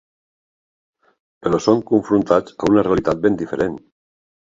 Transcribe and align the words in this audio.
Però 1.43 1.59
són 1.65 1.83
confrontats 1.91 2.55
a 2.61 2.71
una 2.71 2.85
realitat 2.87 3.21
ben 3.27 3.37
diferent. 3.43 3.77